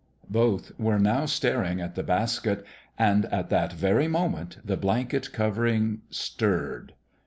Both 0.31 0.71
were 0.79 0.97
now 0.97 1.27
staring 1.27 1.79
at 1.79 1.93
the 1.93 2.01
basket; 2.01 2.65
and 2.97 3.25
at 3.25 3.51
that 3.51 3.71
very 3.71 4.07
moment 4.07 4.57
the 4.65 4.75
blanket 4.75 5.31
covering 5.31 6.01
stirred! 6.09 6.93